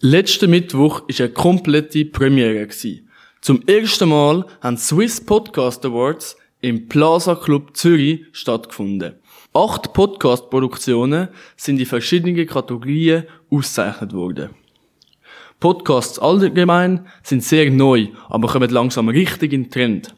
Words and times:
Letzten 0.00 0.50
Mittwoch 0.50 1.00
war 1.00 1.18
eine 1.18 1.28
komplette 1.30 2.04
Premiere. 2.04 2.68
Zum 3.40 3.66
ersten 3.66 4.08
Mal 4.08 4.46
haben 4.60 4.76
Swiss 4.76 5.20
Podcast 5.20 5.84
Awards 5.84 6.36
im 6.60 6.88
Plaza 6.88 7.34
Club 7.34 7.76
Zürich 7.76 8.24
stattgefunden. 8.30 9.14
Acht 9.52 9.92
Podcast-Produktionen 9.94 11.30
sind 11.56 11.80
in 11.80 11.86
verschiedenen 11.86 12.46
Kategorien 12.46 13.24
ausgezeichnet 13.50 14.12
worden. 14.12 14.50
Podcasts 15.58 16.20
allgemein 16.20 17.08
sind 17.24 17.42
sehr 17.42 17.68
neu, 17.68 18.06
aber 18.28 18.46
kommen 18.46 18.70
langsam 18.70 19.08
richtig 19.08 19.52
in 19.52 19.64
den 19.64 19.70
Trend. 19.72 20.14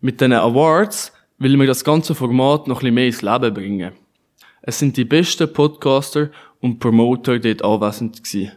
Mit 0.00 0.22
diesen 0.22 0.32
Awards 0.32 1.12
will 1.36 1.58
wir 1.58 1.66
das 1.66 1.84
ganze 1.84 2.14
Format 2.14 2.66
noch 2.66 2.76
ein 2.76 2.94
bisschen 2.94 2.94
mehr 2.94 3.06
ins 3.08 3.20
Leben 3.20 3.52
bringen. 3.52 3.92
Es 4.62 4.78
sind 4.78 4.96
die 4.96 5.04
besten 5.04 5.52
Podcaster 5.52 6.30
und 6.62 6.78
Promoter 6.78 7.38
dort 7.38 7.62
anwesend 7.62 8.24
gewesen. 8.24 8.52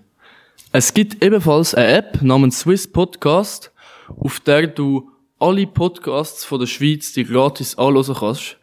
Es 0.72 0.94
gibt 0.94 1.24
ebenfalls 1.24 1.74
eine 1.74 1.88
App 1.88 2.22
namens 2.22 2.60
Swiss 2.60 2.88
Podcast, 2.88 3.72
auf 4.08 4.40
der 4.40 4.68
du 4.68 5.10
alle 5.40 5.66
Podcasts 5.66 6.46
von 6.46 6.60
der 6.60 6.68
Schweiz 6.68 7.12
die 7.12 7.24
gratis 7.24 7.76
anhören 7.80 8.14
kannst. 8.14 8.58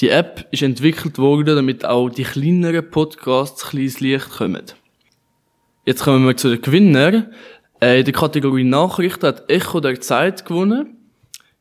Die 0.00 0.08
App 0.08 0.46
ist 0.52 0.62
entwickelt 0.62 1.18
worden, 1.18 1.56
damit 1.56 1.84
auch 1.84 2.10
die 2.10 2.22
kleineren 2.22 2.88
Podcasts 2.88 3.72
ein 3.72 3.80
ins 3.80 3.98
Licht 3.98 4.30
kommen. 4.30 4.66
Jetzt 5.84 6.04
kommen 6.04 6.24
wir 6.28 6.36
zu 6.36 6.48
den 6.48 6.62
Gewinnern. 6.62 7.34
Äh, 7.80 7.98
in 7.98 8.04
der 8.04 8.14
Kategorie 8.14 8.62
Nachrichten 8.62 9.26
hat 9.26 9.50
Echo 9.50 9.80
der 9.80 10.00
Zeit 10.00 10.44
gewonnen. 10.44 10.96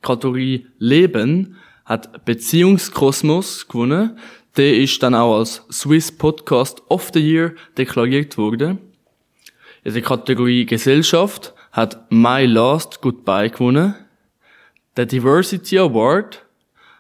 Kategorie 0.04 0.68
Leben 0.78 1.56
hat 1.86 2.24
Beziehungskosmos 2.24 3.68
gewonnen. 3.68 4.20
Der 4.58 4.78
ist 4.78 5.02
dann 5.02 5.16
auch 5.16 5.40
als 5.40 5.64
Swiss 5.72 6.12
Podcast 6.12 6.84
of 6.88 7.10
the 7.16 7.20
Year 7.20 7.56
deklariert 7.76 8.38
worden. 8.38 8.87
In 9.88 9.94
der 9.94 10.02
Kategorie 10.02 10.66
Gesellschaft 10.66 11.54
hat 11.72 12.12
My 12.12 12.44
Last 12.46 13.00
Goodbye 13.00 13.50
gewonnen. 13.50 13.96
Der 14.98 15.06
Diversity 15.06 15.80
Award 15.80 16.46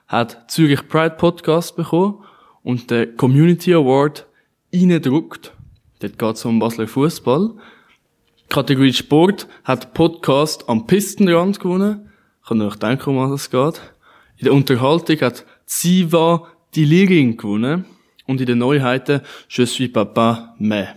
hat 0.07 0.49
Zürich 0.49 0.87
Pride 0.87 1.17
Podcast 1.17 1.75
bekommen 1.75 2.23
und 2.63 2.89
der 2.89 3.07
Community 3.07 3.73
Award 3.73 4.25
reingedruckt. 4.73 5.51
Dort 5.99 6.17
geht 6.17 6.35
es 6.37 6.45
um 6.45 6.59
Basler 6.59 6.87
Fußball. 6.87 7.55
Kategorie 8.47 8.93
Sport 8.93 9.49
hat 9.65 9.93
Podcast 9.93 10.69
am 10.69 10.87
Pistenrand 10.87 11.59
gewonnen. 11.59 12.09
Ich 12.41 12.47
kann 12.47 12.61
euch 12.61 12.77
denken, 12.77 13.09
um 13.09 13.17
was 13.17 13.41
es 13.41 13.49
geht. 13.49 13.81
In 14.37 14.45
der 14.45 14.53
Unterhaltung 14.53 15.19
hat 15.19 15.45
Ziva 15.65 16.47
die 16.73 16.85
Liring 16.85 17.35
gewonnen. 17.35 17.83
Und 18.27 18.39
in 18.39 18.47
den 18.47 18.59
Neuheiten 18.59 19.19
Je 19.49 19.65
suis 19.65 19.91
papa, 19.91 20.55
mais. 20.57 20.87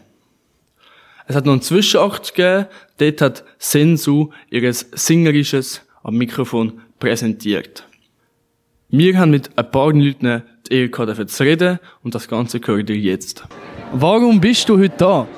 Es 1.31 1.37
hat 1.37 1.47
noch 1.47 1.53
einen 1.53 1.63
Zwischenakt 1.63 2.35
gegeben. 2.35 2.67
Dort 2.99 3.21
hat 3.21 3.45
Sensu 3.57 4.31
ihres 4.51 4.91
Singerisches 4.91 5.81
am 6.03 6.17
Mikrofon 6.17 6.81
präsentiert. 6.99 7.85
Wir 8.89 9.17
haben 9.17 9.31
mit 9.31 9.57
ein 9.57 9.71
paar 9.71 9.93
Leuten 9.93 10.43
die 10.67 10.75
Ehre 10.75 10.89
gehabt, 10.89 11.31
zu 11.31 11.45
reden 11.45 11.79
und 12.03 12.17
das 12.17 12.27
Ganze 12.27 12.59
gehört 12.59 12.91
ihr 12.91 12.97
jetzt. 12.97 13.45
Warum 13.93 14.41
bist 14.41 14.69
du 14.69 14.77
heute 14.77 14.97
da? 14.97 15.29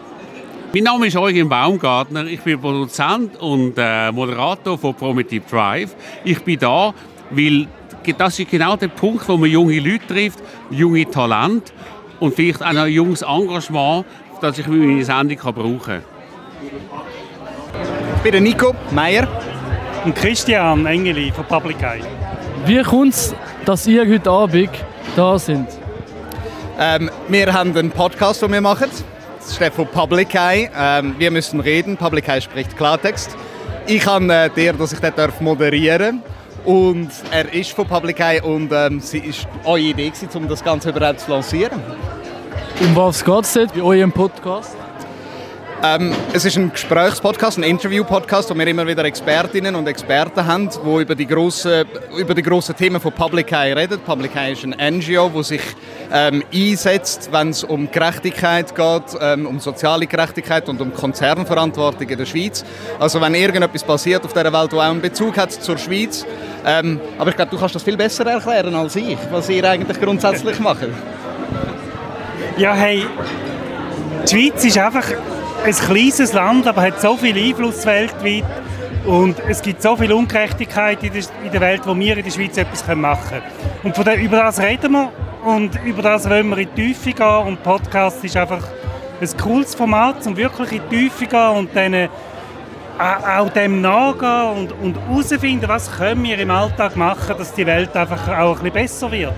Mein 0.73 0.85
Name 0.85 1.09
ist 1.09 1.17
Eugen 1.19 1.47
Baumgartner, 1.51 2.25
ich 2.25 2.41
bin 2.41 2.59
Produzent 2.59 3.39
und 3.39 3.75
äh, 3.77 4.11
Moderator 4.13 4.79
von 4.79 4.95
Primitive 4.95 5.45
Drive. 5.51 5.95
Ich 6.25 6.41
bin 6.41 6.59
da, 6.59 6.95
weil 7.29 7.69
das 8.17 8.39
ist 8.39 8.51
genau 8.51 8.77
der 8.77 8.89
Punkt, 8.89 9.29
wo 9.29 9.37
man 9.37 9.51
junge 9.51 9.79
Leute 9.79 10.07
trifft, 10.07 10.39
junge 10.71 11.05
Talente 11.11 11.71
und 12.23 12.35
vielleicht 12.35 12.63
auch 12.63 12.69
ein 12.69 12.91
junges 12.91 13.21
Engagement, 13.21 14.07
das 14.43 14.59
ich 14.59 14.67
meine 14.67 15.05
Sendung 15.05 15.39
kann 15.39 15.55
brauchen 15.55 15.81
kann. 15.81 16.03
Ich 18.25 18.31
bin 18.31 18.43
Nico 18.43 18.75
Meier. 18.91 19.29
Und 20.05 20.17
Christian 20.17 20.85
Engeli 20.85 21.31
von 21.31 21.45
Public 21.45 21.81
Eye. 21.81 22.03
Wie 22.67 22.83
kommt 22.83 23.15
es, 23.15 23.35
dass 23.65 23.87
ihr 23.87 24.05
heute 24.09 24.29
Abend 24.29 24.71
da 25.15 25.39
sind? 25.39 25.69
Ähm, 26.77 27.09
wir 27.29 27.53
haben 27.53 27.77
einen 27.77 27.93
Podcast, 27.93 28.43
den 28.43 28.51
wir 28.51 28.61
machen. 28.61 28.91
Das 29.39 29.55
steht 29.55 29.73
von 29.73 29.87
Public 29.87 30.35
Eye. 30.35 30.69
Ähm, 30.77 31.15
wir 31.19 31.31
müssen 31.31 31.61
reden. 31.61 31.97
Public 31.97 32.27
Eye 32.29 32.41
spricht 32.41 32.77
Klartext. 32.77 33.37
Ich 33.87 34.03
kann 34.03 34.29
äh, 34.29 34.51
dir, 34.51 34.73
dass 34.73 34.93
ich 34.93 34.99
das 34.99 35.41
moderieren 35.41 36.21
darf. 36.21 36.67
Und 36.67 37.11
er 37.31 37.53
ist 37.53 37.73
von 37.73 37.87
Public 37.87 38.19
Eye 38.19 38.41
und 38.41 38.73
ähm, 38.73 38.99
sie 39.01 39.19
ist 39.19 39.47
eure 39.65 39.81
Idee, 39.81 40.11
gewesen, 40.11 40.29
um 40.35 40.49
das 40.49 40.63
Ganze 40.63 40.91
überhaupt 40.91 41.21
zu 41.21 41.31
lancieren. 41.31 41.81
Um 42.83 42.97
was 42.97 43.25
geht 43.25 43.45
es 43.45 43.55
bei 43.55 43.81
eurem 43.81 44.11
Podcast? 44.11 44.75
Ähm, 45.85 46.13
es 46.33 46.45
ist 46.45 46.57
ein 46.57 46.73
Gesprächspodcast, 46.73 47.59
ein 47.59 47.63
Interview-Podcast, 47.63 48.51
wo 48.51 48.59
wir 48.59 48.67
immer 48.67 48.85
wieder 48.85 49.05
Expertinnen 49.05 49.77
und 49.77 49.87
Experten 49.87 50.45
haben, 50.45 50.69
die 50.69 51.03
über 51.03 51.15
die 51.15 51.27
grossen, 51.27 51.85
über 52.17 52.35
die 52.35 52.43
grossen 52.43 52.75
Themen 52.75 53.01
von 53.01 53.13
Public 53.13 53.53
Eye 53.53 53.73
reden. 53.73 54.01
Public 54.01 54.35
Eye 54.35 54.53
ist 54.53 54.65
ein 54.65 54.97
NGO, 54.97 55.31
das 55.33 55.49
sich 55.49 55.61
ähm, 56.13 56.43
einsetzt, 56.53 57.29
wenn 57.31 57.51
es 57.51 57.63
um 57.63 57.89
Gerechtigkeit 57.89 58.75
geht, 58.75 59.17
ähm, 59.21 59.47
um 59.47 59.61
soziale 59.61 60.09
Gerechtigkeit 60.09 60.69
und 60.69 60.81
um 60.81 60.93
Konzernverantwortung 60.93 62.09
in 62.09 62.19
der 62.19 62.27
Schweiz. 62.27 62.65
Also 62.99 63.21
wenn 63.21 63.35
irgendetwas 63.37 63.85
passiert 63.85 64.25
auf 64.25 64.33
dieser 64.33 64.53
Welt, 64.53 64.73
das 64.73 64.79
auch 64.79 64.83
einen 64.83 65.01
Bezug 65.01 65.37
hat 65.37 65.53
zur 65.53 65.79
Schweiz. 65.79 66.27
Ähm, 66.67 67.01
aber 67.17 67.31
ich 67.31 67.37
glaube, 67.37 67.53
du 67.53 67.59
kannst 67.59 67.77
das 67.77 67.83
viel 67.85 67.97
besser 67.97 68.27
erklären 68.27 68.75
als 68.75 68.97
ich, 68.97 69.19
was 69.31 69.49
ihr 69.49 69.69
eigentlich 69.69 70.01
grundsätzlich 70.01 70.59
macht. 70.61 70.89
Ja, 72.59 72.75
hey, 72.75 73.07
die 74.25 74.31
Schweiz 74.31 74.65
ist 74.65 74.77
einfach 74.77 75.07
ein 75.65 75.73
kleines 75.73 76.33
Land, 76.33 76.67
aber 76.67 76.83
hat 76.83 77.01
so 77.01 77.17
viel 77.17 77.37
Einfluss 77.37 77.87
weltweit. 77.87 78.45
Und 79.07 79.41
es 79.49 79.63
gibt 79.63 79.81
so 79.81 79.97
viel 79.97 80.13
Ungerechtigkeit 80.13 81.03
in 81.03 81.13
der, 81.51 81.61
Welt, 81.61 81.83
wo 81.87 81.97
wir 81.97 82.17
in 82.17 82.25
der 82.25 82.31
Schweiz 82.31 82.57
etwas 82.57 82.87
machen 82.95 83.21
können. 83.29 83.43
Und 83.83 83.97
von 83.97 84.05
der, 84.05 84.19
über 84.19 84.37
das 84.37 84.61
reden 84.61 84.93
wir 84.93 85.11
und 85.45 85.83
über 85.85 86.03
das 86.03 86.29
wollen 86.29 86.49
wir 86.51 86.59
in 86.59 86.69
die 86.77 86.93
Tiefe 86.93 87.13
gehen. 87.13 87.47
Und 87.47 87.63
Podcast 87.63 88.23
ist 88.23 88.37
einfach 88.37 88.63
ein 89.21 89.37
cooles 89.39 89.75
Format, 89.75 90.27
um 90.27 90.37
wirklich 90.37 90.73
in 90.73 90.83
die 90.91 90.97
Tiefe 90.97 91.27
gehen 91.27 91.51
und 91.57 91.71
dann 91.75 92.09
auch 92.99 93.49
dem 93.51 93.81
nachgehen 93.81 94.51
und, 94.59 94.73
und 94.73 94.99
herausfinden, 95.09 95.69
was 95.69 95.91
können 95.91 96.23
wir 96.23 96.39
im 96.39 96.51
Alltag 96.51 96.97
machen, 96.97 97.35
dass 97.39 97.55
die 97.55 97.67
Welt 97.67 97.97
einfach 97.97 98.29
auch 98.29 98.59
ein 98.59 98.65
bisschen 98.65 98.73
besser 98.73 99.11
wird. 99.11 99.33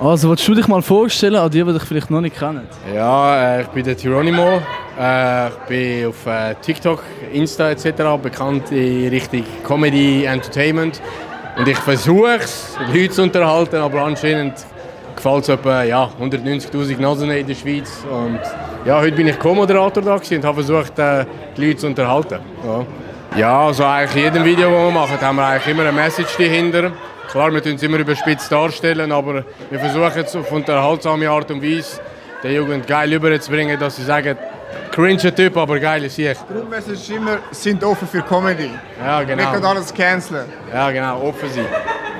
Also, 0.00 0.30
willst 0.30 0.48
du 0.48 0.54
dich 0.54 0.66
mal 0.66 0.82
vorstellen, 0.82 1.36
an 1.36 1.50
die, 1.50 1.62
die 1.62 1.72
dich 1.72 1.82
vielleicht 1.82 2.10
noch 2.10 2.20
nicht 2.20 2.38
kennen? 2.38 2.66
Ja, 2.92 3.56
äh, 3.56 3.62
ich 3.62 3.68
bin 3.68 3.84
der 3.84 3.94
Geronimo. 3.94 4.60
Äh, 4.98 5.48
ich 5.48 5.54
bin 5.68 6.06
auf 6.06 6.26
äh, 6.26 6.54
TikTok, 6.60 7.02
Insta 7.32 7.70
etc. 7.70 8.20
bekannt 8.20 8.70
in 8.72 9.08
Richtung 9.08 9.44
Comedy, 9.66 10.24
Entertainment. 10.24 11.00
Und 11.56 11.68
ich 11.68 11.78
versuche 11.78 12.36
es, 12.36 12.76
Leute 12.92 13.10
zu 13.10 13.22
unterhalten, 13.22 13.76
aber 13.76 14.02
anscheinend 14.02 14.54
gefällt 15.14 15.42
es 15.42 15.48
etwa 15.50 15.82
ja, 15.84 16.10
190'000 16.20 17.00
Nasen 17.00 17.30
in 17.30 17.46
der 17.46 17.54
Schweiz. 17.54 18.04
Und 18.10 18.40
ja, 18.84 18.98
heute 18.98 19.14
bin 19.14 19.28
ich 19.28 19.38
Co-Moderator 19.38 20.02
da 20.02 20.14
und 20.14 20.44
habe 20.44 20.64
versucht, 20.64 20.94
die 20.98 21.64
Leute 21.64 21.76
zu 21.76 21.86
unterhalten. 21.86 22.38
Ja, 22.64 23.38
ja 23.38 23.66
also 23.66 23.84
eigentlich 23.84 24.16
in 24.16 24.32
jedem 24.32 24.44
Video, 24.44 24.70
das 24.70 24.78
wir 24.78 24.90
machen, 24.90 25.20
haben 25.20 25.36
wir 25.36 25.46
eigentlich 25.46 25.68
immer 25.68 25.82
eine 25.82 25.92
Message 25.92 26.36
dahinter. 26.36 26.92
Klar, 27.32 27.50
wir 27.50 27.62
tun 27.62 27.76
es 27.76 27.82
immer 27.82 27.98
überspitzt 27.98 28.52
darstellen, 28.52 29.10
aber 29.10 29.42
wir 29.70 29.78
versuchen 29.78 30.22
es 30.22 30.36
auf 30.36 30.52
unterhaltsame 30.52 31.30
Art 31.30 31.50
und 31.50 31.62
Weise 31.62 31.98
der 32.42 32.52
Jugend 32.52 32.86
geil 32.86 33.10
überzubringen, 33.10 33.80
dass 33.80 33.96
sie 33.96 34.04
sagen, 34.04 34.36
cringe 34.90 35.34
Typ, 35.34 35.56
aber 35.56 35.80
geil 35.80 36.04
ist 36.04 36.18
ich. 36.18 36.36
Die 36.36 36.52
Grundmessage 36.52 36.92
ist 36.92 37.08
immer, 37.08 37.38
sind 37.50 37.82
offen 37.84 38.06
für 38.06 38.20
Comedy. 38.20 38.70
Ja, 39.02 39.22
genau. 39.22 39.50
Nicht 39.50 39.64
alles 39.64 39.94
canceln. 39.94 40.44
Ja, 40.70 40.90
genau, 40.90 41.22
offen 41.22 41.48
sein. 41.50 41.64